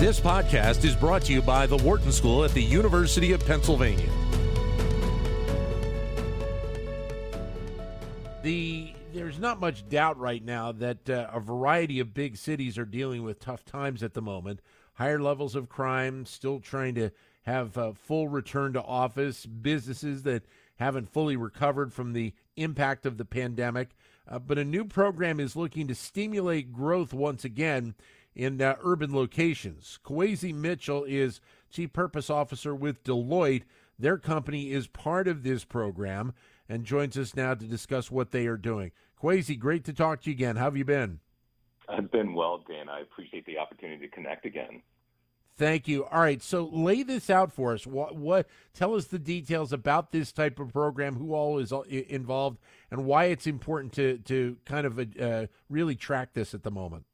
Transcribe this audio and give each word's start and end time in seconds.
This 0.00 0.18
podcast 0.18 0.82
is 0.86 0.96
brought 0.96 1.24
to 1.24 1.32
you 1.34 1.42
by 1.42 1.66
the 1.66 1.76
Wharton 1.76 2.10
School 2.10 2.42
at 2.42 2.52
the 2.52 2.62
University 2.62 3.32
of 3.32 3.44
Pennsylvania. 3.44 4.08
The 8.42 8.94
there's 9.12 9.38
not 9.38 9.60
much 9.60 9.86
doubt 9.90 10.18
right 10.18 10.42
now 10.42 10.72
that 10.72 11.10
uh, 11.10 11.28
a 11.30 11.38
variety 11.38 12.00
of 12.00 12.14
big 12.14 12.38
cities 12.38 12.78
are 12.78 12.86
dealing 12.86 13.24
with 13.24 13.40
tough 13.40 13.62
times 13.66 14.02
at 14.02 14.14
the 14.14 14.22
moment. 14.22 14.62
Higher 14.94 15.20
levels 15.20 15.54
of 15.54 15.68
crime, 15.68 16.24
still 16.24 16.60
trying 16.60 16.94
to 16.94 17.10
have 17.42 17.76
uh, 17.76 17.92
full 17.92 18.28
return 18.28 18.72
to 18.72 18.82
office, 18.82 19.44
businesses 19.44 20.22
that 20.22 20.44
haven't 20.76 21.12
fully 21.12 21.36
recovered 21.36 21.92
from 21.92 22.14
the 22.14 22.32
impact 22.56 23.04
of 23.04 23.18
the 23.18 23.26
pandemic. 23.26 23.90
Uh, 24.26 24.38
but 24.38 24.56
a 24.56 24.64
new 24.64 24.86
program 24.86 25.38
is 25.40 25.56
looking 25.56 25.88
to 25.88 25.94
stimulate 25.94 26.72
growth 26.72 27.12
once 27.12 27.44
again 27.44 27.94
in 28.34 28.60
uh, 28.60 28.76
urban 28.82 29.14
locations. 29.14 29.98
Kwasi 30.04 30.54
Mitchell 30.54 31.04
is 31.04 31.40
Chief 31.70 31.92
Purpose 31.92 32.30
Officer 32.30 32.74
with 32.74 33.04
Deloitte. 33.04 33.64
Their 33.98 34.18
company 34.18 34.72
is 34.72 34.86
part 34.86 35.28
of 35.28 35.42
this 35.42 35.64
program 35.64 36.32
and 36.68 36.84
joins 36.84 37.18
us 37.18 37.34
now 37.34 37.54
to 37.54 37.66
discuss 37.66 38.10
what 38.10 38.30
they 38.30 38.46
are 38.46 38.56
doing. 38.56 38.92
Kwasi, 39.20 39.58
great 39.58 39.84
to 39.84 39.92
talk 39.92 40.22
to 40.22 40.30
you 40.30 40.34
again. 40.34 40.56
How 40.56 40.64
have 40.64 40.76
you 40.76 40.84
been? 40.84 41.20
I've 41.88 42.10
been 42.10 42.34
well, 42.34 42.64
Dan. 42.66 42.88
I 42.88 43.00
appreciate 43.00 43.44
the 43.46 43.58
opportunity 43.58 44.06
to 44.06 44.14
connect 44.14 44.46
again. 44.46 44.82
Thank 45.60 45.88
you. 45.88 46.06
All 46.06 46.20
right, 46.20 46.42
so 46.42 46.70
lay 46.72 47.02
this 47.02 47.28
out 47.28 47.52
for 47.52 47.74
us. 47.74 47.86
What, 47.86 48.16
what? 48.16 48.48
Tell 48.72 48.94
us 48.94 49.06
the 49.06 49.18
details 49.18 49.74
about 49.74 50.10
this 50.10 50.32
type 50.32 50.58
of 50.58 50.72
program, 50.72 51.16
who 51.16 51.34
all 51.34 51.58
is 51.58 51.70
involved, 51.90 52.58
and 52.90 53.04
why 53.04 53.24
it's 53.26 53.46
important 53.46 53.92
to 53.94 54.16
to 54.18 54.56
kind 54.64 54.86
of 54.86 54.98
uh, 55.20 55.48
really 55.68 55.96
track 55.96 56.32
this 56.32 56.54
at 56.54 56.62
the 56.62 56.70
moment. 56.70 57.04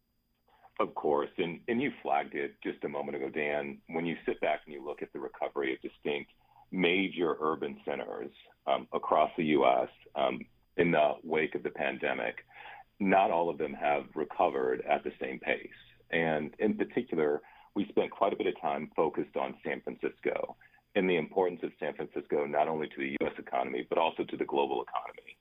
Of 0.79 0.95
course. 0.95 1.31
And, 1.39 1.61
and 1.69 1.81
you 1.81 1.91
flagged 2.03 2.35
it 2.35 2.55
just 2.63 2.85
a 2.85 2.89
moment 2.89 3.17
ago, 3.17 3.31
Dan. 3.31 3.79
When 3.89 4.05
you 4.05 4.17
sit 4.27 4.41
back 4.41 4.61
and 4.67 4.75
you 4.75 4.85
look 4.85 5.03
at 5.03 5.13
the 5.13 5.19
recovery 5.19 5.73
of 5.73 5.81
distinct 5.81 6.31
major 6.71 7.37
urban 7.41 7.79
centers 7.85 8.31
um, 8.67 8.87
across 8.93 9.31
the 9.37 9.45
U.S. 9.45 9.89
Um, 10.15 10.41
in 10.77 10.91
the 10.91 11.13
wake 11.23 11.55
of 11.55 11.63
the 11.63 11.71
pandemic, 11.71 12.45
not 13.01 13.31
all 13.31 13.49
of 13.49 13.59
them 13.59 13.73
have 13.75 14.05
recovered 14.15 14.83
at 14.89 15.03
the 15.05 15.13
same 15.21 15.39
pace. 15.39 15.69
And 16.11 16.53
in 16.59 16.77
particular, 16.77 17.41
we 17.75 17.87
spent 17.89 18.11
quite 18.11 18.33
a 18.33 18.37
bit 18.37 18.47
of 18.47 18.61
time 18.61 18.91
focused 18.95 19.37
on 19.37 19.55
San 19.65 19.81
Francisco 19.81 20.57
and 20.95 21.09
the 21.09 21.17
importance 21.17 21.61
of 21.63 21.71
San 21.79 21.95
Francisco 21.95 22.47
not 22.47 22.69
only 22.69 22.89
to 22.89 22.97
the 22.99 23.17
U.S. 23.21 23.35
economy, 23.39 23.87
but 23.89 23.99
also 23.99 24.25
to 24.25 24.37
the 24.37 24.45
global 24.45 24.83
economy. 24.83 25.37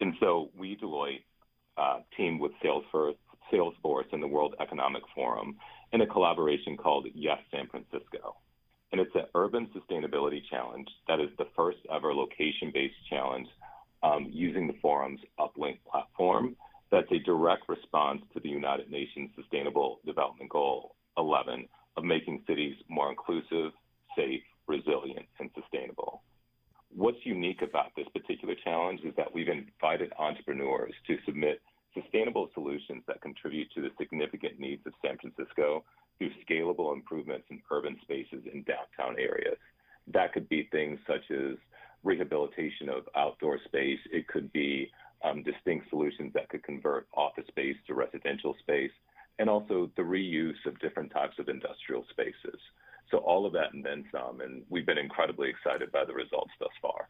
And 0.00 0.14
so 0.20 0.50
we, 0.58 0.76
Deloitte, 0.76 1.24
uh, 1.76 2.00
teamed 2.16 2.40
with 2.40 2.52
Salesforce, 2.62 3.16
Salesforce 3.52 4.12
and 4.12 4.22
the 4.22 4.26
World 4.26 4.54
Economic 4.60 5.02
Forum 5.14 5.56
in 5.92 6.00
a 6.00 6.06
collaboration 6.06 6.76
called 6.76 7.06
Yes 7.14 7.38
San 7.50 7.68
Francisco. 7.68 8.36
And 8.92 9.00
it's 9.00 9.14
an 9.14 9.26
urban 9.34 9.68
sustainability 9.74 10.40
challenge 10.50 10.88
that 11.06 11.20
is 11.20 11.30
the 11.38 11.46
first 11.56 11.78
ever 11.92 12.14
location 12.14 12.70
based 12.72 12.94
challenge 13.08 13.46
um, 14.02 14.28
using 14.30 14.66
the 14.66 14.76
forum's 14.82 15.20
Uplink 15.38 15.78
platform. 15.90 16.56
That's 16.90 17.10
a 17.12 17.18
direct 17.20 17.68
response 17.68 18.22
to 18.34 18.40
the 18.40 18.48
United 18.48 18.90
Nations 18.90 19.30
Sustainable 19.36 20.00
Development 20.04 20.50
Goal 20.50 20.96
11 21.16 21.68
of 21.96 22.04
making 22.04 22.42
cities 22.46 22.74
more 22.88 23.10
inclusive, 23.10 23.72
safe, 24.16 24.42
resilient, 24.66 25.26
and 25.38 25.50
sustainable. 25.54 26.22
What's 26.92 27.24
unique 27.24 27.62
about 27.62 27.92
this 27.96 28.08
particular 28.08 28.54
challenge 28.64 29.00
is 29.04 29.14
that 29.16 29.32
we've 29.32 29.48
invited 29.48 30.12
entrepreneurs 30.18 30.92
to 31.06 31.18
submit 31.24 31.60
sustainable 31.94 32.48
solutions 32.54 33.02
that 33.06 33.20
contribute 33.20 33.70
to 33.72 33.82
the 33.82 33.90
significant 33.98 34.58
needs 34.58 34.86
of 34.86 34.92
San 35.04 35.18
Francisco 35.18 35.84
through 36.18 36.30
scalable 36.48 36.94
improvements 36.94 37.46
in 37.50 37.60
urban 37.70 37.96
spaces 38.02 38.42
in 38.52 38.64
downtown 38.64 39.18
areas. 39.18 39.56
That 40.06 40.32
could 40.32 40.48
be 40.48 40.68
things 40.70 40.98
such 41.06 41.30
as 41.30 41.56
rehabilitation 42.02 42.88
of 42.88 43.08
outdoor 43.16 43.58
space. 43.64 43.98
It 44.12 44.26
could 44.28 44.52
be 44.52 44.90
um, 45.24 45.42
distinct 45.42 45.90
solutions 45.90 46.32
that 46.34 46.48
could 46.48 46.62
convert 46.62 47.06
office 47.14 47.46
space 47.48 47.76
to 47.86 47.94
residential 47.94 48.56
space, 48.60 48.92
and 49.38 49.50
also 49.50 49.90
the 49.96 50.02
reuse 50.02 50.64
of 50.66 50.78
different 50.80 51.10
types 51.12 51.38
of 51.38 51.48
industrial 51.48 52.04
spaces. 52.10 52.60
So 53.10 53.18
all 53.18 53.44
of 53.44 53.52
that 53.54 53.72
and 53.72 53.84
then 53.84 54.04
some, 54.12 54.40
and 54.40 54.62
we've 54.68 54.86
been 54.86 54.98
incredibly 54.98 55.50
excited 55.50 55.90
by 55.92 56.04
the 56.04 56.14
results 56.14 56.52
thus 56.58 56.70
far. 56.80 57.08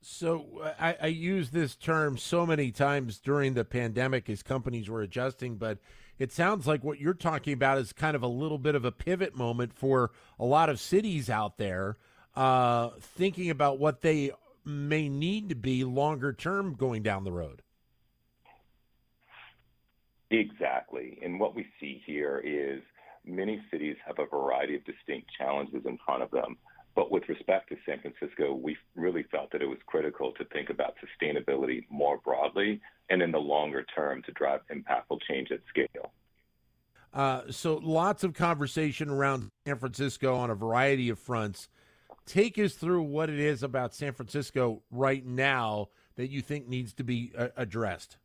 So 0.00 0.60
uh, 0.62 0.72
I, 0.78 0.96
I 1.02 1.06
use 1.08 1.50
this 1.50 1.74
term 1.74 2.18
so 2.18 2.46
many 2.46 2.70
times 2.70 3.18
during 3.18 3.54
the 3.54 3.64
pandemic 3.64 4.30
as 4.30 4.42
companies 4.42 4.88
were 4.88 5.02
adjusting, 5.02 5.56
but 5.56 5.78
it 6.18 6.32
sounds 6.32 6.66
like 6.66 6.82
what 6.84 7.00
you're 7.00 7.14
talking 7.14 7.52
about 7.52 7.78
is 7.78 7.92
kind 7.92 8.16
of 8.16 8.22
a 8.22 8.28
little 8.28 8.58
bit 8.58 8.74
of 8.74 8.84
a 8.84 8.92
pivot 8.92 9.36
moment 9.36 9.72
for 9.72 10.10
a 10.38 10.44
lot 10.44 10.68
of 10.68 10.80
cities 10.80 11.28
out 11.28 11.58
there, 11.58 11.96
uh, 12.36 12.90
thinking 13.00 13.50
about 13.50 13.78
what 13.78 14.00
they 14.00 14.32
may 14.64 15.08
need 15.08 15.48
to 15.48 15.54
be 15.54 15.84
longer 15.84 16.32
term 16.32 16.74
going 16.74 17.02
down 17.02 17.24
the 17.24 17.32
road. 17.32 17.62
Exactly. 20.30 21.18
And 21.22 21.40
what 21.40 21.54
we 21.54 21.66
see 21.80 22.02
here 22.04 22.42
is 22.44 22.82
many 23.24 23.62
cities 23.70 23.96
have 24.06 24.18
a 24.18 24.26
variety 24.26 24.76
of 24.76 24.84
distinct 24.84 25.30
challenges 25.36 25.82
in 25.86 25.98
front 26.04 26.22
of 26.22 26.30
them. 26.30 26.56
But 26.98 27.12
with 27.12 27.28
respect 27.28 27.68
to 27.68 27.76
San 27.86 28.00
Francisco, 28.00 28.52
we 28.52 28.76
really 28.96 29.22
felt 29.30 29.52
that 29.52 29.62
it 29.62 29.66
was 29.66 29.78
critical 29.86 30.32
to 30.32 30.44
think 30.46 30.68
about 30.68 30.96
sustainability 30.96 31.84
more 31.90 32.18
broadly 32.18 32.80
and 33.08 33.22
in 33.22 33.30
the 33.30 33.38
longer 33.38 33.84
term 33.94 34.20
to 34.24 34.32
drive 34.32 34.62
impactful 34.68 35.20
change 35.30 35.52
at 35.52 35.60
scale. 35.68 36.10
Uh, 37.14 37.42
so, 37.50 37.76
lots 37.76 38.24
of 38.24 38.34
conversation 38.34 39.10
around 39.10 39.48
San 39.64 39.78
Francisco 39.78 40.34
on 40.34 40.50
a 40.50 40.56
variety 40.56 41.08
of 41.08 41.20
fronts. 41.20 41.68
Take 42.26 42.58
us 42.58 42.74
through 42.74 43.02
what 43.02 43.30
it 43.30 43.38
is 43.38 43.62
about 43.62 43.94
San 43.94 44.12
Francisco 44.12 44.82
right 44.90 45.24
now 45.24 45.90
that 46.16 46.30
you 46.30 46.42
think 46.42 46.66
needs 46.66 46.92
to 46.94 47.04
be 47.04 47.30
uh, 47.38 47.50
addressed. 47.56 48.16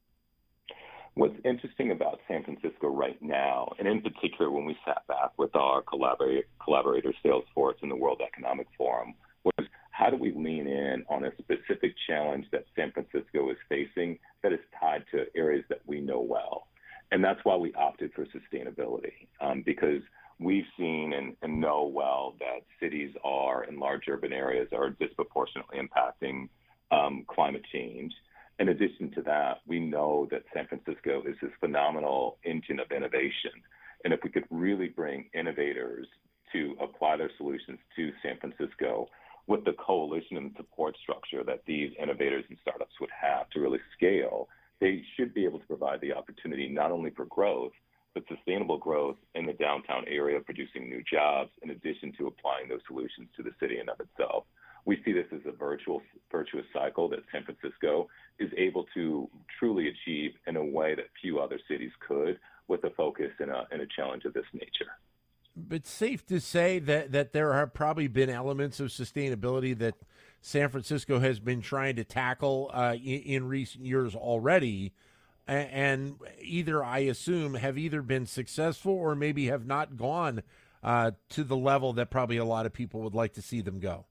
What's 1.16 1.36
interesting 1.46 1.92
about 1.92 2.22
San 2.28 2.44
Francisco 2.44 2.88
right 2.88 3.22
now, 3.22 3.72
and 3.78 3.88
in 3.88 4.02
particular 4.02 4.50
when 4.50 4.66
we 4.66 4.76
sat 4.84 5.06
back 5.08 5.38
with 5.38 5.56
our 5.56 5.84
collaborator, 5.84 6.48
collaborator 6.64 7.14
Salesforce 7.24 7.76
and 7.84 7.92
the 7.92 7.96
World 7.96 8.22
Economic 8.26 8.66
Forum, 8.76 9.14
was 9.44 9.68
how 9.92 10.10
do 10.10 10.18
we 10.18 10.34
lean 10.34 10.68
in 10.68 11.04
on 11.10 11.26
a 11.26 11.32
specific 11.38 11.94
challenge 12.08 12.46
that 12.52 12.66
San 12.76 12.92
Francisco 12.92 13.52
is 13.52 13.58
facing 13.70 14.18
that 14.42 14.54
is 14.54 14.60
tied 14.80 15.04
to 15.12 15.26
areas 15.36 15.64
that 15.70 15.82
we 15.86 16.02
know 16.02 16.20
well? 16.20 16.66
And 17.12 17.24
that's 17.24 17.40
why 17.44 17.56
we 17.58 17.72
opted 17.76 18.12
for 18.14 18.26
sustainability, 18.26 19.28
um, 19.40 19.62
because 19.64 20.02
we've 20.40 20.66
seen 20.80 21.14
and, 21.14 21.36
and 21.44 21.62
know 21.62 21.92
well 21.94 22.34
that 22.40 22.66
cities 22.80 23.14
are 23.24 23.66
in 23.66 23.80
large 23.80 24.06
urban 24.10 24.34
areas 24.34 24.68
are 24.74 24.90
disproportionately 24.90 25.78
impacting 25.78 26.50
um, 26.92 27.24
climate 27.28 27.64
change. 27.72 28.12
In 28.60 28.70
addition 28.70 29.12
to 29.12 29.22
that, 29.24 29.62
we 29.68 29.80
know 29.80 30.28
that 30.32 30.44
San 30.54 30.68
Francisco 30.68 31.24
is 31.28 31.36
this 31.42 31.52
phenomenal 31.60 32.38
engine 32.44 32.80
of 32.80 32.92
innovation. 32.92 33.52
And 34.04 34.14
if 34.14 34.20
we 34.24 34.30
could 34.30 34.46
really 34.50 34.90
bring 34.90 35.30
innovators 35.34 36.08
to 36.52 36.76
apply 36.80 37.18
their 37.18 37.32
solutions 37.38 37.80
to 37.96 38.12
San 38.22 38.38
Francisco 38.40 39.08
with 39.48 39.66
the 39.66 39.74
coalition 39.74 40.38
and 40.38 40.54
support 40.56 40.96
structure 41.02 41.44
that 41.44 41.64
these 41.66 41.92
innovators 42.02 42.46
and 42.48 42.58
startups 42.62 42.94
would 43.02 43.10
have 43.20 43.50
to 43.50 43.60
really 43.60 43.80
scale, 43.98 44.48
they 44.80 45.04
should 45.16 45.34
be 45.34 45.46
able 45.46 45.60
to 45.60 45.66
provide 45.66 46.00
the 46.02 46.14
opportunity 46.14 46.70
not 46.70 46.92
only 46.92 47.10
for 47.10 47.26
growth, 47.26 47.74
but 48.14 48.24
sustainable 48.28 48.78
growth 48.78 49.18
in 49.34 49.46
the 49.46 49.54
downtown 49.54 50.06
area, 50.08 50.40
producing 50.40 50.88
new 50.88 51.04
jobs, 51.04 51.50
in 51.64 51.72
addition 51.72 52.14
to 52.18 52.28
applying 52.28 52.70
those 52.70 52.82
solutions 52.88 53.28
to 53.36 53.42
the 53.42 53.52
city 53.60 53.80
in 53.80 53.90
of 53.90 54.00
itself. 54.00 54.46
We 54.86 55.02
see 55.06 55.14
this 55.14 55.28
as 55.32 55.42
a 55.46 55.52
virtual, 55.52 56.02
virtuous 56.32 56.66
cycle 56.74 57.08
that 57.10 57.20
San 57.32 57.44
Francisco 57.44 58.10
is 58.40 58.52
able 58.58 58.86
to 58.94 59.30
truly 59.60 59.88
achieve 59.88 60.32
in 60.48 60.58
a 60.58 60.64
way 60.64 60.96
that 60.96 61.06
few 61.22 61.40
other 61.40 61.60
cities 61.70 61.92
could 62.06 62.40
with 62.68 62.84
a 62.84 62.90
focus 62.92 63.32
and 63.40 63.52
a, 63.52 63.68
in 63.72 63.82
a 63.82 63.86
challenge 63.86 64.26
of 64.26 64.34
this 64.34 64.46
nature. 64.54 64.92
But 65.56 65.86
safe 65.86 66.26
to 66.28 66.40
say 66.40 66.80
that, 66.80 67.12
that 67.12 67.32
there 67.32 67.54
have 67.54 67.74
probably 67.74 68.08
been 68.08 68.30
elements 68.30 68.80
of 68.80 68.90
sustainability 68.90 69.78
that 69.78 69.96
San 70.42 70.70
Francisco 70.70 71.20
has 71.20 71.40
been 71.40 71.62
trying 71.62 71.96
to 71.98 72.04
tackle 72.04 72.72
uh, 72.74 72.96
in, 72.96 73.22
in, 73.22 73.48
recent 73.48 73.86
years 73.86 74.16
already, 74.16 74.94
and 75.48 76.16
either 76.42 76.84
I 76.84 77.00
assume 77.00 77.54
have 77.54 77.78
either 77.78 78.02
been 78.02 78.26
successful 78.26 78.94
or 78.94 79.16
maybe 79.16 79.46
have 79.48 79.66
not 79.66 79.96
gone 79.96 80.42
uh, 80.84 81.12
to 81.30 81.44
the 81.44 81.56
level 81.56 81.94
that 81.94 82.10
probably 82.10 82.38
a 82.38 82.46
lot 82.46 82.66
of 82.66 82.74
people 82.74 83.02
would 83.02 83.16
like 83.16 83.34
to 83.34 83.42
see 83.42 83.62
them 83.62 83.80
go. 83.80 84.06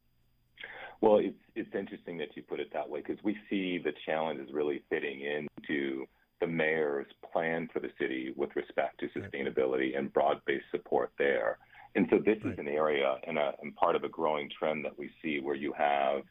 Well, 1.02 1.18
it's 1.18 1.36
it's 1.56 1.74
interesting 1.74 2.16
that 2.18 2.28
you 2.36 2.42
put 2.42 2.60
it 2.60 2.72
that 2.72 2.88
way 2.88 3.02
because 3.06 3.22
we 3.24 3.36
see 3.50 3.78
the 3.78 3.92
challenge 4.06 4.40
is 4.40 4.54
really 4.54 4.82
fitting 4.88 5.20
into 5.20 6.06
the 6.40 6.46
mayor's 6.46 7.06
plan 7.32 7.68
for 7.72 7.80
the 7.80 7.90
city 8.00 8.32
with 8.36 8.50
respect 8.56 9.00
to 9.00 9.08
sustainability 9.08 9.98
and 9.98 10.12
broad-based 10.12 10.64
support 10.70 11.12
there. 11.18 11.58
And 11.94 12.06
so 12.08 12.18
this 12.18 12.38
right. 12.42 12.54
is 12.54 12.58
an 12.58 12.68
area 12.68 13.16
and, 13.26 13.36
a, 13.36 13.52
and 13.60 13.74
part 13.76 13.96
of 13.96 14.04
a 14.04 14.08
growing 14.08 14.48
trend 14.58 14.84
that 14.84 14.98
we 14.98 15.10
see 15.22 15.40
where 15.40 15.54
you 15.54 15.74
have 15.76 16.22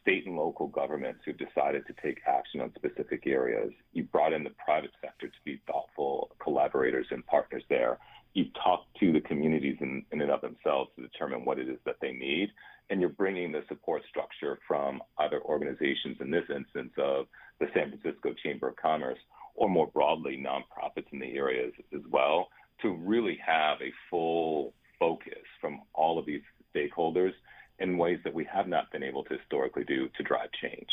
state 0.00 0.26
and 0.26 0.36
local 0.36 0.68
governments 0.68 1.20
who've 1.24 1.36
decided 1.36 1.86
to 1.86 1.94
take 2.02 2.18
action 2.26 2.60
on 2.60 2.72
specific 2.74 3.26
areas. 3.26 3.72
You've 3.92 4.12
brought 4.12 4.32
in 4.32 4.44
the 4.44 4.54
private 4.64 4.92
sector 5.00 5.26
to 5.26 5.38
be 5.44 5.60
thoughtful 5.66 6.30
collaborators 6.42 7.06
and 7.10 7.24
partners 7.26 7.64
there. 7.68 7.98
You've 8.34 8.54
talked 8.54 8.88
to 9.00 9.12
the 9.12 9.20
communities 9.20 9.76
in, 9.80 10.04
in 10.12 10.22
and 10.22 10.30
of 10.30 10.40
themselves 10.40 10.90
to 10.96 11.02
determine 11.02 11.44
what 11.44 11.58
it 11.58 11.68
is 11.68 11.78
that 11.84 11.96
they 12.00 12.12
need. 12.12 12.50
And 12.92 13.00
you're 13.00 13.08
bringing 13.08 13.52
the 13.52 13.64
support 13.68 14.02
structure 14.10 14.58
from 14.68 15.00
other 15.16 15.40
organizations, 15.40 16.18
in 16.20 16.30
this 16.30 16.44
instance 16.54 16.92
of 16.98 17.24
the 17.58 17.66
San 17.72 17.88
Francisco 17.88 18.34
Chamber 18.42 18.68
of 18.68 18.76
Commerce, 18.76 19.18
or 19.54 19.70
more 19.70 19.86
broadly, 19.86 20.36
nonprofits 20.36 21.10
in 21.10 21.18
the 21.18 21.34
areas 21.34 21.72
as 21.94 22.02
well, 22.10 22.48
to 22.82 22.90
really 22.90 23.38
have 23.44 23.78
a 23.80 23.90
full 24.10 24.74
focus 24.98 25.42
from 25.58 25.80
all 25.94 26.18
of 26.18 26.26
these 26.26 26.42
stakeholders 26.74 27.32
in 27.78 27.96
ways 27.96 28.18
that 28.24 28.34
we 28.34 28.44
have 28.44 28.68
not 28.68 28.92
been 28.92 29.02
able 29.02 29.24
to 29.24 29.38
historically 29.38 29.84
do 29.84 30.10
to 30.18 30.22
drive 30.22 30.50
change. 30.60 30.90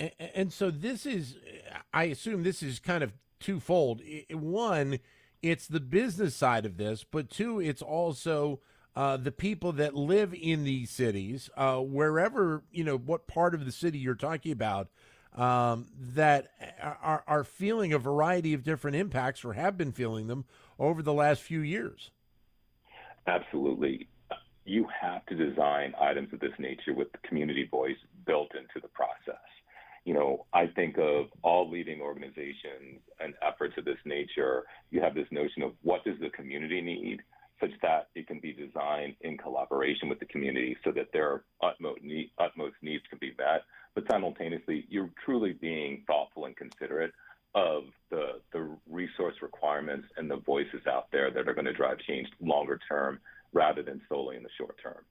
And, 0.00 0.10
and 0.34 0.52
so 0.52 0.72
this 0.72 1.06
is, 1.06 1.36
I 1.92 2.04
assume 2.04 2.42
this 2.42 2.60
is 2.60 2.80
kind 2.80 3.04
of 3.04 3.12
twofold. 3.38 4.02
One, 4.32 4.98
it's 5.42 5.68
the 5.68 5.78
business 5.78 6.34
side 6.34 6.66
of 6.66 6.76
this, 6.76 7.04
but 7.08 7.30
two, 7.30 7.60
it's 7.60 7.82
also 7.82 8.58
uh, 8.96 9.16
the 9.16 9.32
people 9.32 9.72
that 9.72 9.94
live 9.94 10.34
in 10.34 10.64
these 10.64 10.90
cities, 10.90 11.50
uh, 11.56 11.78
wherever 11.78 12.62
you 12.70 12.84
know 12.84 12.96
what 12.96 13.26
part 13.26 13.54
of 13.54 13.64
the 13.64 13.72
city 13.72 13.98
you're 13.98 14.14
talking 14.14 14.52
about, 14.52 14.88
um, 15.34 15.86
that 15.98 16.48
are, 16.80 17.24
are 17.26 17.44
feeling 17.44 17.92
a 17.92 17.98
variety 17.98 18.54
of 18.54 18.62
different 18.62 18.96
impacts 18.96 19.44
or 19.44 19.54
have 19.54 19.76
been 19.76 19.92
feeling 19.92 20.26
them 20.26 20.44
over 20.78 21.02
the 21.02 21.12
last 21.12 21.42
few 21.42 21.60
years. 21.60 22.10
Absolutely 23.26 24.06
you 24.64 24.86
have 25.00 25.24
to 25.26 25.34
design 25.34 25.94
items 26.00 26.32
of 26.32 26.40
this 26.40 26.52
nature 26.58 26.94
with 26.94 27.12
the 27.12 27.18
community 27.28 27.66
voice 27.70 27.96
built 28.26 28.50
into 28.54 28.80
the 28.80 28.88
process. 28.88 29.42
You 30.04 30.14
know, 30.14 30.46
I 30.52 30.66
think 30.66 30.98
of 30.98 31.26
all 31.42 31.70
leading 31.70 32.00
organizations 32.00 33.00
and 33.20 33.34
efforts 33.42 33.74
of 33.78 33.84
this 33.84 33.98
nature, 34.04 34.64
you 34.90 35.00
have 35.00 35.14
this 35.14 35.28
notion 35.30 35.62
of 35.62 35.72
what 35.82 36.04
does 36.04 36.18
the 36.20 36.30
community 36.30 36.80
need 36.80 37.20
such 37.60 37.70
that 37.82 38.08
it 38.14 38.26
can 38.26 38.40
be 38.40 38.52
designed 38.52 39.14
in 39.20 39.38
collaboration 39.38 40.08
with 40.08 40.18
the 40.18 40.26
community 40.26 40.76
so 40.84 40.90
that 40.92 41.12
their 41.12 41.44
utmost, 41.62 42.02
need, 42.02 42.30
utmost 42.38 42.74
needs 42.82 43.04
can 43.08 43.18
be 43.18 43.32
met, 43.38 43.62
but 43.94 44.04
simultaneously 44.10 44.86
you're 44.88 45.10
truly 45.24 45.52
being 45.52 46.02
thoughtful 46.06 46.46
and 46.46 46.56
considerate 46.56 47.12
of 47.54 47.84
the, 48.10 48.40
the 48.52 48.68
resource 48.90 49.36
requirements 49.40 50.08
and 50.16 50.30
the 50.30 50.36
voices 50.36 50.80
out 50.90 51.06
there 51.12 51.30
that 51.30 51.48
are 51.48 51.54
going 51.54 51.64
to 51.64 51.72
drive 51.72 51.98
change 52.00 52.28
longer 52.40 52.80
term 52.88 53.20
rather 53.52 53.82
than 53.82 54.00
solely 54.08 54.36
in 54.36 54.42
the 54.42 54.48
short 54.58 54.76
term. 54.82 55.04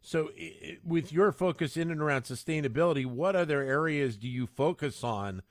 So, 0.00 0.30
with 0.84 1.12
your 1.12 1.30
focus 1.30 1.76
in 1.76 1.90
and 1.90 2.00
around 2.00 2.22
sustainability, 2.22 3.06
what 3.06 3.36
other 3.36 3.62
areas 3.62 4.16
do 4.16 4.26
you 4.26 4.48
focus 4.48 5.04
on 5.04 5.42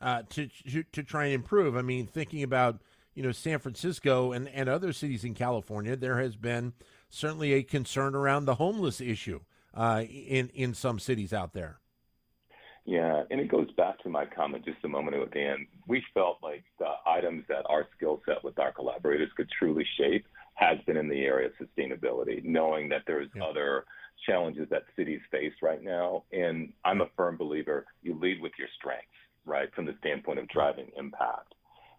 uh, 0.00 0.22
to, 0.30 0.48
to, 0.70 0.82
to 0.92 1.02
try 1.02 1.26
and 1.26 1.34
improve? 1.34 1.76
I 1.76 1.82
mean, 1.82 2.06
thinking 2.06 2.42
about 2.42 2.80
you 3.18 3.24
know 3.24 3.32
San 3.32 3.58
Francisco 3.58 4.30
and 4.30 4.48
and 4.50 4.68
other 4.68 4.92
cities 4.92 5.24
in 5.24 5.34
California, 5.34 5.96
there 5.96 6.20
has 6.20 6.36
been 6.36 6.72
certainly 7.10 7.52
a 7.52 7.64
concern 7.64 8.14
around 8.14 8.44
the 8.44 8.54
homeless 8.54 9.00
issue 9.00 9.40
uh, 9.74 10.04
in 10.08 10.50
in 10.54 10.72
some 10.72 11.00
cities 11.00 11.32
out 11.32 11.52
there. 11.52 11.80
Yeah, 12.84 13.24
and 13.28 13.40
it 13.40 13.48
goes 13.48 13.72
back 13.72 13.98
to 14.04 14.08
my 14.08 14.24
comment 14.24 14.64
just 14.64 14.84
a 14.84 14.88
moment 14.88 15.16
ago, 15.16 15.26
Dan. 15.26 15.66
We 15.88 16.00
felt 16.14 16.38
like 16.44 16.62
the 16.78 16.92
items 17.06 17.42
that 17.48 17.66
our 17.68 17.88
skill 17.96 18.22
set 18.24 18.44
with 18.44 18.56
our 18.60 18.70
collaborators 18.70 19.30
could 19.36 19.50
truly 19.58 19.84
shape 19.98 20.24
has 20.54 20.78
been 20.86 20.96
in 20.96 21.08
the 21.08 21.24
area 21.24 21.48
of 21.48 21.54
sustainability, 21.66 22.44
knowing 22.44 22.88
that 22.90 23.02
there's 23.08 23.28
yeah. 23.34 23.42
other 23.42 23.84
challenges 24.26 24.68
that 24.70 24.84
cities 24.94 25.20
face 25.32 25.52
right 25.60 25.82
now. 25.82 26.22
And 26.32 26.72
I'm 26.84 27.00
a 27.00 27.08
firm 27.16 27.36
believer 27.36 27.84
you 28.00 28.16
lead 28.18 28.40
with 28.40 28.52
your 28.58 28.68
strengths, 28.78 29.08
right, 29.44 29.74
from 29.74 29.86
the 29.86 29.96
standpoint 29.98 30.38
of 30.38 30.48
driving 30.48 30.92
impact. 30.96 31.54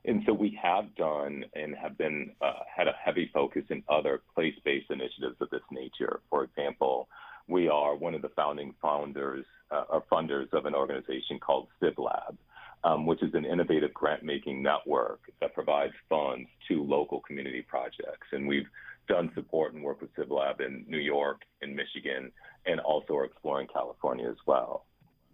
And 0.10 0.24
so 0.26 0.34
we 0.34 0.60
have 0.60 0.96
done 0.96 1.46
and 1.54 1.76
have 1.76 1.96
been 1.96 2.32
uh, 2.42 2.64
had 2.76 2.88
a 2.88 2.94
heavy 2.94 3.30
focus 3.32 3.62
in 3.70 3.84
other 3.88 4.24
place-based 4.34 4.90
initiatives 4.90 5.36
of 5.40 5.52
this 5.52 5.62
nature. 5.70 6.22
For 6.32 6.44
example, 6.44 7.08
we 7.48 7.70
are 7.70 7.96
one 7.96 8.16
of 8.16 8.24
the 8.24 8.32
founding 8.36 8.74
founders 8.82 9.46
uh, 9.70 9.84
or 9.88 10.04
funders 10.12 10.52
of 10.52 10.66
an 10.66 10.74
organization 10.74 11.38
called 11.40 11.68
CivLab, 11.80 12.38
um, 12.84 13.06
which 13.06 13.22
is 13.22 13.36
an 13.36 13.46
innovative 13.46 13.94
grant 13.94 14.24
making 14.24 14.64
network 14.64 15.20
that 15.42 15.54
provides 15.54 15.94
funds 16.10 16.50
to 16.70 16.84
local 16.84 17.20
community 17.20 17.62
projects. 17.62 18.30
And 18.32 18.48
we've 18.48 18.70
done 19.08 19.32
support 19.36 19.76
and 19.76 19.84
work 19.84 20.02
with 20.02 20.10
CivLab 20.16 20.60
in 20.60 20.86
New 20.88 20.98
York, 20.98 21.42
in 21.62 21.76
Michigan, 21.76 22.32
and 22.66 22.80
also 22.80 23.16
are 23.16 23.26
exploring 23.26 23.68
California 23.72 24.28
as 24.28 24.38
well. 24.48 24.88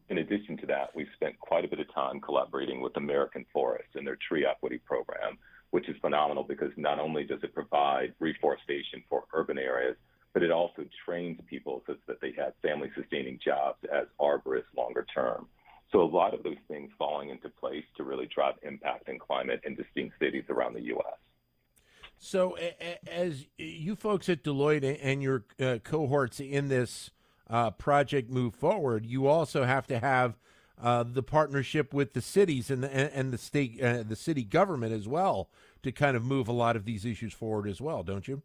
In 0.10 0.20
addition 0.20 0.58
to 0.58 0.66
that, 0.68 0.96
we've 0.96 1.08
spent 1.16 1.40
quite 1.40 1.66
a 1.66 1.68
bit 1.68 1.80
of 1.80 1.92
time 1.94 2.22
collaborating 2.22 2.82
with 2.82 2.96
American 2.96 3.46
Forest 3.52 3.90
and 3.96 4.06
their 4.06 4.18
tree 4.28 4.46
equity 4.46 4.78
program, 4.78 5.38
which 5.72 5.90
is 5.90 5.96
phenomenal 6.00 6.44
because 6.44 6.72
not 6.78 7.00
only 7.00 7.24
does 7.24 7.40
it 7.44 7.54
provide 7.54 8.14
reforestation 8.20 9.04
for 9.10 9.24
urban 9.34 9.58
areas, 9.58 9.96
but 10.34 10.44
it 10.44 10.52
also 10.52 10.84
trains 11.06 11.40
people 11.48 11.82
so 11.88 11.96
that 12.08 12.22
they 12.22 12.34
have 12.38 12.54
family 12.62 12.92
sustaining 12.96 13.40
jobs 13.44 13.78
as 13.92 14.06
arborists 14.20 14.64
longer 14.78 15.06
term. 15.14 15.48
So 15.92 16.02
a 16.02 16.04
lot 16.04 16.34
of 16.34 16.44
those 16.44 16.58
things 16.68 16.92
falling 17.00 17.30
into 17.30 17.50
place 17.50 17.86
to 17.98 18.04
really 18.04 18.28
drive 18.28 18.56
impact 18.62 19.08
and 19.08 19.20
climate 19.20 19.62
in 19.66 19.76
distinct 19.76 20.20
cities 20.20 20.44
around 20.50 20.74
the 20.74 20.82
U.S. 20.82 21.18
So 22.18 22.58
as 23.08 23.46
you 23.58 23.96
folks 23.96 24.30
at 24.30 24.44
Deloitte 24.44 25.00
and 25.02 25.24
your 25.24 25.46
uh, 25.60 25.78
cohorts 25.84 26.40
in 26.40 26.68
this 26.68 27.12
uh, 27.50 27.72
project 27.72 28.30
move 28.30 28.56
forward, 28.56 29.06
you 29.06 29.28
also 29.28 29.64
have 29.64 29.88
to 29.88 30.00
have 30.00 30.38
uh, 30.82 31.04
the 31.04 31.24
partnership 31.24 31.94
with 31.94 32.14
the 32.14 32.22
cities 32.22 32.70
and 32.70 32.84
the, 32.84 33.16
and 33.16 33.32
the 33.32 33.38
state, 33.38 33.82
uh, 33.82 34.04
the 34.04 34.16
city 34.16 34.44
government 34.44 34.94
as 34.94 35.08
well, 35.08 35.50
to 35.84 35.92
kind 35.92 36.18
of 36.18 36.24
move 36.24 36.48
a 36.48 36.54
lot 36.54 36.76
of 36.76 36.86
these 36.86 37.06
issues 37.06 37.34
forward 37.34 37.68
as 37.68 37.80
well, 37.80 38.04
don't 38.04 38.28
you? 38.28 38.42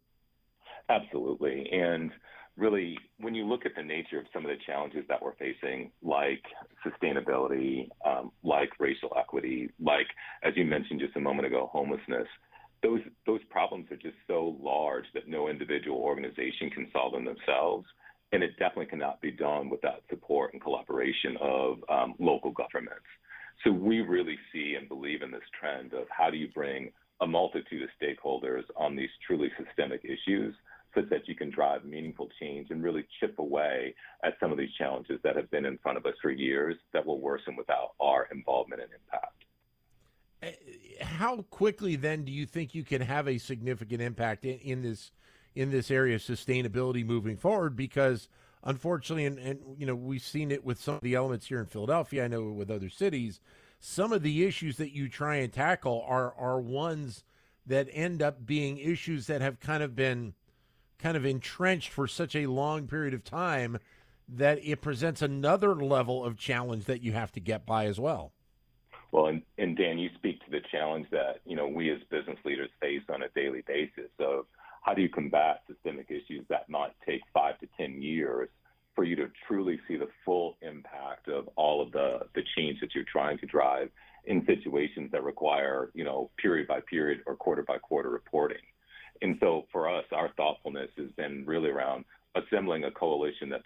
Absolutely, 0.89 1.69
and 1.71 2.11
really, 2.57 2.97
when 3.19 3.33
you 3.33 3.45
look 3.45 3.65
at 3.65 3.71
the 3.75 3.83
nature 3.83 4.19
of 4.19 4.25
some 4.33 4.45
of 4.45 4.49
the 4.49 4.57
challenges 4.65 5.03
that 5.07 5.21
we're 5.21 5.35
facing, 5.35 5.91
like 6.01 6.43
sustainability, 6.85 7.89
um, 8.05 8.31
like 8.43 8.69
racial 8.79 9.11
equity, 9.17 9.69
like, 9.79 10.07
as 10.43 10.53
you 10.55 10.65
mentioned 10.65 10.99
just 10.99 11.15
a 11.15 11.19
moment 11.19 11.47
ago, 11.47 11.69
homelessness, 11.71 12.27
those, 12.83 13.01
those 13.25 13.41
problems 13.49 13.91
are 13.91 13.97
just 13.97 14.15
so 14.27 14.57
large 14.61 15.05
that 15.13 15.27
no 15.27 15.49
individual 15.49 15.97
organization 15.97 16.69
can 16.69 16.87
solve 16.91 17.13
them 17.13 17.25
themselves. 17.25 17.85
And 18.31 18.43
it 18.43 18.51
definitely 18.57 18.85
cannot 18.85 19.21
be 19.21 19.31
done 19.31 19.69
without 19.69 20.03
support 20.09 20.53
and 20.53 20.61
collaboration 20.61 21.37
of 21.41 21.77
um, 21.89 22.15
local 22.19 22.51
governments. 22.51 23.05
So 23.63 23.71
we 23.71 24.01
really 24.01 24.37
see 24.53 24.75
and 24.79 24.87
believe 24.87 25.21
in 25.21 25.31
this 25.31 25.41
trend 25.59 25.93
of 25.93 26.07
how 26.09 26.29
do 26.29 26.37
you 26.37 26.47
bring 26.53 26.91
a 27.21 27.27
multitude 27.27 27.83
of 27.83 27.89
stakeholders 28.01 28.63
on 28.75 28.95
these 28.95 29.09
truly 29.27 29.49
systemic 29.63 30.01
issues 30.03 30.55
so 30.95 31.01
that 31.09 31.27
you 31.27 31.35
can 31.35 31.49
drive 31.49 31.85
meaningful 31.85 32.27
change 32.39 32.67
and 32.69 32.83
really 32.83 33.05
chip 33.19 33.37
away 33.39 33.95
at 34.23 34.33
some 34.39 34.51
of 34.51 34.57
these 34.57 34.73
challenges 34.77 35.19
that 35.23 35.35
have 35.35 35.49
been 35.51 35.65
in 35.65 35.77
front 35.77 35.97
of 35.97 36.05
us 36.05 36.13
for 36.21 36.31
years 36.31 36.75
that 36.93 37.05
will 37.05 37.19
worsen 37.19 37.55
without 37.55 37.91
our 37.99 38.27
involvement 38.31 38.81
and 38.81 38.91
impact. 38.91 39.45
Eh, 40.43 41.03
how 41.03 41.43
quickly 41.49 41.95
then 41.95 42.25
do 42.25 42.31
you 42.31 42.45
think 42.45 42.75
you 42.75 42.83
can 42.83 43.01
have 43.01 43.27
a 43.27 43.37
significant 43.37 44.01
impact 44.01 44.43
in, 44.43 44.57
in 44.59 44.81
this 44.81 45.11
in 45.55 45.71
this 45.71 45.91
area 45.91 46.15
of 46.15 46.21
sustainability 46.21 47.05
moving 47.05 47.37
forward? 47.37 47.75
Because 47.75 48.27
unfortunately, 48.63 49.25
and, 49.25 49.39
and 49.39 49.59
you 49.77 49.85
know 49.85 49.95
we've 49.95 50.21
seen 50.21 50.51
it 50.51 50.63
with 50.63 50.79
some 50.81 50.95
of 50.95 51.01
the 51.01 51.15
elements 51.15 51.47
here 51.47 51.59
in 51.59 51.65
Philadelphia. 51.65 52.25
I 52.25 52.27
know 52.27 52.43
with 52.43 52.71
other 52.71 52.89
cities, 52.89 53.39
some 53.79 54.13
of 54.13 54.23
the 54.23 54.45
issues 54.45 54.77
that 54.77 54.93
you 54.93 55.09
try 55.09 55.35
and 55.37 55.51
tackle 55.51 56.05
are 56.07 56.33
are 56.35 56.59
ones 56.59 57.23
that 57.65 57.87
end 57.91 58.21
up 58.21 58.45
being 58.45 58.77
issues 58.77 59.27
that 59.27 59.41
have 59.41 59.59
kind 59.59 59.83
of 59.83 59.95
been 59.95 60.33
kind 60.97 61.17
of 61.17 61.25
entrenched 61.25 61.89
for 61.89 62.07
such 62.07 62.35
a 62.35 62.47
long 62.47 62.87
period 62.87 63.13
of 63.13 63.23
time 63.23 63.77
that 64.27 64.59
it 64.63 64.81
presents 64.81 65.21
another 65.21 65.75
level 65.75 66.23
of 66.23 66.37
challenge 66.37 66.85
that 66.85 67.01
you 67.01 67.11
have 67.11 67.31
to 67.31 67.39
get 67.39 67.65
by 67.65 67.85
as 67.85 67.99
well. 67.99 68.31
Well, 69.11 69.27
and, 69.27 69.41
and 69.57 69.75
Dan, 69.75 69.97
you 69.97 70.09
speak 70.15 70.43
to 70.45 70.51
the 70.51 70.61
challenge 70.71 71.07
that 71.11 71.41
you 71.45 71.55
know 71.55 71.67
we 71.67 71.91
as 71.91 71.99
business 72.09 72.37
leaders 72.45 72.69
face 72.79 73.01
on 73.13 73.23
a 73.23 73.29
daily 73.29 73.63
basis 73.67 74.11
of 74.19 74.45
how 74.81 74.93
do 74.93 75.01
you 75.01 75.09
combat 75.09 75.61
systemic 75.67 76.07
issues 76.09 76.45
that 76.49 76.69
might 76.69 76.93
take 77.07 77.21
five 77.33 77.57
to 77.59 77.67
ten 77.77 78.01
years 78.01 78.49
for 78.95 79.03
you 79.03 79.15
to 79.15 79.27
truly 79.47 79.79
see 79.87 79.95
the 79.95 80.09
full 80.25 80.57
impact 80.61 81.29
of 81.29 81.47
all 81.55 81.81
of 81.81 81.91
the 81.91 82.19
the 82.35 82.43
change 82.55 82.79
that 82.81 82.93
you're 82.93 83.05
trying 83.11 83.37
to 83.37 83.45
drive 83.45 83.89
in 84.25 84.45
situations 84.45 85.09
that 85.11 85.23
require 85.23 85.89
you 85.93 86.03
know 86.03 86.29
period 86.37 86.67
by 86.67 86.79
period 86.81 87.21
or 87.25 87.35
quarter 87.35 87.63
by 87.63 87.77
quarter 87.77 88.09
reporting. 88.09 88.57
And 89.21 89.37
so 89.39 89.65
for 89.71 89.87
us, 89.87 90.05
our 90.11 90.29
thoughtfulness 90.35 90.89
has 90.97 91.11
been 91.15 91.45
really 91.45 91.69
around 91.69 92.05
assembling 92.35 92.85
a 92.85 92.91
coalition 92.91 93.49
that's 93.49 93.63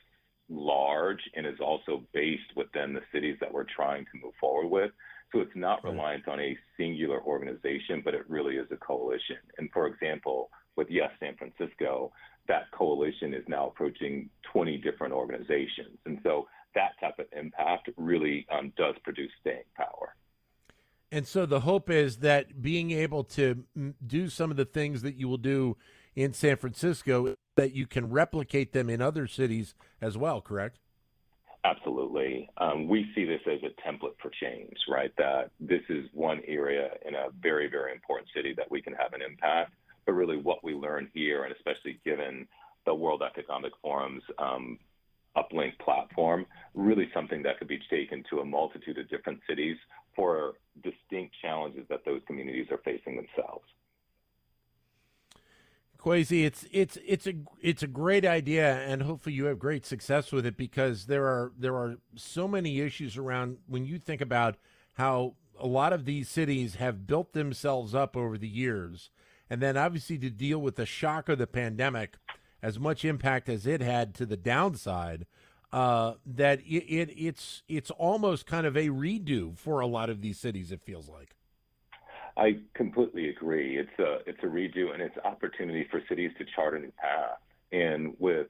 large 0.49 1.21
and 1.35 1.45
is 1.45 1.59
also 1.59 2.03
based 2.13 2.55
within 2.55 2.93
the 2.93 3.01
cities 3.11 3.37
that 3.39 3.51
we're 3.51 3.63
trying 3.63 4.05
to 4.05 4.19
move 4.21 4.33
forward 4.39 4.67
with. 4.67 4.91
So 5.31 5.39
it's 5.39 5.55
not 5.55 5.83
reliant 5.83 6.27
on 6.27 6.39
a 6.39 6.57
singular 6.77 7.21
organization, 7.21 8.01
but 8.03 8.13
it 8.13 8.29
really 8.29 8.55
is 8.57 8.67
a 8.71 8.77
coalition. 8.77 9.37
And 9.57 9.69
for 9.71 9.87
example, 9.87 10.49
with 10.75 10.87
Yes 10.89 11.11
San 11.19 11.35
Francisco, 11.35 12.11
that 12.47 12.69
coalition 12.71 13.33
is 13.33 13.43
now 13.47 13.67
approaching 13.67 14.29
20 14.51 14.77
different 14.77 15.13
organizations. 15.13 15.97
And 16.05 16.19
so 16.23 16.47
that 16.75 16.91
type 16.99 17.19
of 17.19 17.25
impact 17.37 17.89
really 17.97 18.45
um, 18.51 18.71
does 18.77 18.95
produce 19.03 19.31
staying 19.41 19.63
power. 19.75 20.15
And 21.11 21.25
so 21.25 21.45
the 21.45 21.61
hope 21.61 21.89
is 21.89 22.17
that 22.17 22.61
being 22.61 22.91
able 22.91 23.23
to 23.23 23.63
do 24.05 24.29
some 24.29 24.51
of 24.51 24.57
the 24.57 24.65
things 24.65 25.01
that 25.01 25.15
you 25.15 25.27
will 25.27 25.37
do 25.37 25.77
in 26.15 26.33
San 26.33 26.57
Francisco, 26.57 27.35
that 27.55 27.73
you 27.73 27.87
can 27.87 28.09
replicate 28.09 28.73
them 28.73 28.89
in 28.89 29.01
other 29.01 29.27
cities 29.27 29.75
as 30.01 30.17
well, 30.17 30.41
correct? 30.41 30.79
Absolutely. 31.63 32.49
Um, 32.57 32.87
we 32.87 33.11
see 33.15 33.25
this 33.25 33.41
as 33.47 33.59
a 33.63 33.87
template 33.87 34.15
for 34.21 34.29
change, 34.41 34.77
right? 34.87 35.11
That 35.17 35.51
this 35.59 35.81
is 35.89 36.05
one 36.13 36.41
area 36.47 36.89
in 37.07 37.15
a 37.15 37.27
very, 37.41 37.67
very 37.67 37.91
important 37.91 38.29
city 38.35 38.53
that 38.57 38.69
we 38.69 38.81
can 38.81 38.93
have 38.93 39.13
an 39.13 39.21
impact. 39.21 39.73
But 40.05 40.13
really, 40.13 40.37
what 40.37 40.63
we 40.63 40.73
learn 40.73 41.09
here, 41.13 41.43
and 41.43 41.53
especially 41.55 41.99
given 42.05 42.47
the 42.85 42.93
World 42.93 43.23
Economic 43.23 43.73
Forum's 43.81 44.23
um, 44.37 44.77
uplink 45.35 45.77
platform, 45.79 46.45
really 46.73 47.09
something 47.13 47.43
that 47.43 47.57
could 47.57 47.67
be 47.67 47.79
taken 47.89 48.23
to 48.29 48.39
a 48.39 48.45
multitude 48.45 48.97
of 48.97 49.09
different 49.09 49.39
cities 49.47 49.77
for 50.15 50.53
distinct 50.83 51.35
challenges 51.41 51.85
that 51.89 52.05
those 52.05 52.21
communities 52.27 52.67
are 52.71 52.79
facing 52.85 53.15
themselves. 53.15 53.65
Kwasi, 55.99 56.45
it's 56.45 56.67
it's 56.71 56.99
it's 57.03 57.25
a 57.25 57.33
it's 57.61 57.81
a 57.81 57.87
great 57.87 58.25
idea, 58.25 58.75
and 58.81 59.01
hopefully 59.01 59.33
you 59.33 59.45
have 59.45 59.57
great 59.57 59.87
success 59.87 60.31
with 60.31 60.45
it 60.45 60.55
because 60.55 61.07
there 61.07 61.25
are 61.25 61.51
there 61.57 61.75
are 61.75 61.95
so 62.15 62.47
many 62.47 62.79
issues 62.79 63.17
around 63.17 63.57
when 63.65 63.85
you 63.85 63.97
think 63.97 64.21
about 64.21 64.55
how 64.93 65.33
a 65.59 65.65
lot 65.65 65.93
of 65.93 66.05
these 66.05 66.29
cities 66.29 66.75
have 66.75 67.07
built 67.07 67.33
themselves 67.33 67.95
up 67.95 68.15
over 68.15 68.37
the 68.37 68.47
years, 68.47 69.09
and 69.49 69.61
then 69.61 69.77
obviously 69.77 70.17
to 70.19 70.29
deal 70.29 70.59
with 70.59 70.75
the 70.75 70.85
shock 70.85 71.29
of 71.29 71.37
the 71.37 71.47
pandemic, 71.47 72.15
as 72.61 72.79
much 72.79 73.05
impact 73.05 73.47
as 73.49 73.67
it 73.67 73.81
had 73.81 74.13
to 74.15 74.25
the 74.25 74.37
downside, 74.37 75.25
uh, 75.71 76.13
that 76.25 76.61
it, 76.61 76.85
it 76.85 77.13
it's 77.17 77.63
it's 77.67 77.91
almost 77.91 78.45
kind 78.45 78.65
of 78.65 78.75
a 78.77 78.87
redo 78.87 79.57
for 79.57 79.79
a 79.79 79.87
lot 79.87 80.09
of 80.09 80.21
these 80.21 80.39
cities. 80.39 80.71
It 80.71 80.81
feels 80.81 81.09
like. 81.09 81.35
I 82.37 82.59
completely 82.73 83.29
agree. 83.29 83.77
It's 83.77 83.99
a 83.99 84.19
it's 84.25 84.39
a 84.43 84.47
redo 84.47 84.93
and 84.93 85.01
it's 85.01 85.15
opportunity 85.23 85.87
for 85.89 86.01
cities 86.09 86.31
to 86.37 86.45
chart 86.55 86.75
a 86.75 86.79
new 86.79 86.91
path. 86.97 87.39
And 87.71 88.13
with 88.19 88.47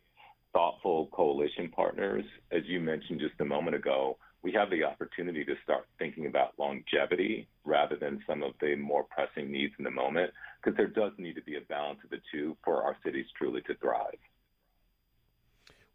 thoughtful 0.53 1.07
coalition 1.11 1.69
partners, 1.69 2.23
as 2.51 2.63
you 2.65 2.79
mentioned 2.79 3.19
just 3.19 3.39
a 3.41 3.45
moment 3.45 3.75
ago, 3.75 4.17
we 4.45 4.51
have 4.51 4.69
the 4.69 4.83
opportunity 4.83 5.43
to 5.43 5.55
start 5.63 5.87
thinking 5.97 6.27
about 6.27 6.53
longevity 6.59 7.47
rather 7.63 7.95
than 7.95 8.23
some 8.27 8.43
of 8.43 8.51
the 8.61 8.75
more 8.75 9.03
pressing 9.03 9.51
needs 9.51 9.73
in 9.79 9.83
the 9.83 9.89
moment, 9.89 10.29
because 10.63 10.77
there 10.77 10.85
does 10.85 11.11
need 11.17 11.33
to 11.33 11.41
be 11.41 11.57
a 11.57 11.61
balance 11.61 11.97
of 12.03 12.11
the 12.11 12.19
two 12.31 12.55
for 12.63 12.83
our 12.83 12.95
cities 13.03 13.25
truly 13.35 13.61
to 13.61 13.73
thrive. 13.77 14.19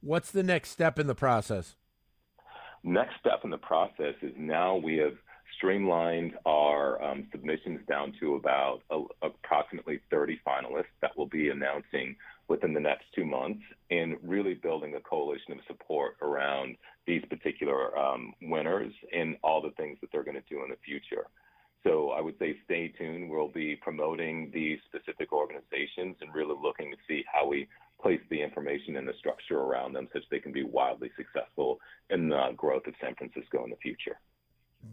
What's 0.01 0.33
the 0.33 0.43
next 0.43 0.71
step 0.71 0.99
in 0.99 1.07
the 1.07 1.15
process? 1.15 1.77
Next 2.83 3.13
step 3.21 3.45
in 3.45 3.51
the 3.51 3.59
process 3.59 4.15
is 4.21 4.33
now 4.37 4.75
we 4.75 4.97
have 4.97 5.15
streamlined 5.61 6.33
our 6.47 7.03
um, 7.05 7.27
submissions 7.31 7.81
down 7.87 8.15
to 8.19 8.35
about 8.35 8.81
approximately 9.23 10.01
30 10.11 10.41
finalists 10.47 10.97
that 11.03 11.11
we'll 11.17 11.27
be 11.27 11.51
announcing 11.51 12.17
within 12.49 12.73
the 12.73 12.81
next 12.81 13.05
two 13.15 13.27
months 13.27 13.61
and 13.91 14.17
really 14.23 14.55
building 14.55 14.95
a 14.95 15.01
coalition 15.01 15.53
of 15.53 15.59
support 15.67 16.17
around 16.23 16.77
these 17.07 17.23
particular 17.29 17.97
um, 17.99 18.33
winners 18.41 18.93
and 19.13 19.37
all 19.45 19.61
the 19.61 19.71
things 19.73 19.99
that 20.01 20.11
they're 20.11 20.25
going 20.25 20.35
to 20.35 20.49
do 20.49 20.65
in 20.65 20.71
the 20.71 20.77
future. 20.85 21.27
So 21.85 22.11
I 22.11 22.23
would 22.23 22.39
say 22.39 22.57
stay 22.65 22.89
tuned. 22.89 23.31
We'll 23.31 23.49
be 23.49 23.77
promoting 23.77 24.51
these 24.55 24.79
specific 24.87 25.31
organizations 25.31 26.17
and 26.23 26.35
really 26.35 26.57
looking 26.61 26.91
to 26.91 26.97
see 27.07 27.23
how 27.31 27.47
we 27.47 27.69
place 28.01 28.21
the 28.31 28.43
information 28.43 28.97
and 28.97 29.07
the 29.07 29.15
structure 29.19 29.59
around 29.59 29.93
them 29.93 30.09
such 30.13 30.23
they 30.31 30.41
can 30.41 30.53
be 30.53 30.65
wildly 30.65 31.11
successful 31.19 31.81
in 32.09 32.31
the 32.31 32.53
growth 32.57 32.87
of 32.87 32.95
San 32.99 33.15
Francisco 33.15 33.63
in 33.65 33.71
the 33.71 33.77
future 33.77 34.17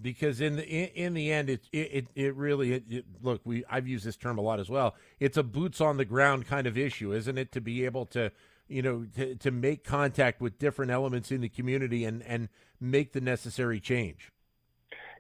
because 0.01 0.41
in 0.41 0.56
the 0.58 0.65
in, 0.65 1.13
the 1.13 1.32
end 1.32 1.50
it 1.50 1.67
it 1.72 2.08
it 2.15 2.36
really 2.36 2.74
it, 2.74 2.84
it, 2.89 3.06
look 3.22 3.41
we 3.46 3.63
I've 3.70 3.88
used 3.88 4.06
this 4.06 4.17
term 4.17 4.38
a 4.38 4.41
lot 4.41 4.60
as 4.60 4.70
well. 4.70 4.96
It's 5.20 5.38
a 5.38 5.44
boots 5.44 5.82
on 5.82 5.98
the 5.98 6.06
ground 6.06 6.46
kind 6.46 6.67
of 6.67 6.77
issue 6.77 7.13
isn't 7.13 7.38
it? 7.38 7.51
To 7.53 7.62
be 7.62 7.86
able 7.86 8.06
to 8.08 8.32
you 8.67 8.82
know 8.82 9.06
to, 9.15 9.36
to 9.36 9.51
make 9.51 9.84
contact 9.84 10.41
with 10.41 10.60
different 10.60 10.91
elements 10.91 11.32
in 11.32 11.41
the 11.41 11.50
community 11.50 12.06
and 12.06 12.24
and 12.24 12.50
make 12.79 13.13
the 13.13 13.22
necessary 13.22 13.79
change. 13.79 14.32